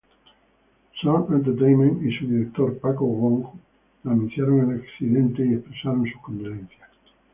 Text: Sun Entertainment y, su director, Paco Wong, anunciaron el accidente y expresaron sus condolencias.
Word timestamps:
Sun 0.99 1.27
Entertainment 1.31 2.01
y, 2.03 2.17
su 2.17 2.25
director, 2.25 2.75
Paco 2.79 3.05
Wong, 3.05 3.45
anunciaron 4.05 4.71
el 4.71 4.79
accidente 4.81 5.45
y 5.45 5.53
expresaron 5.53 6.07
sus 6.11 6.19
condolencias. 6.23 6.89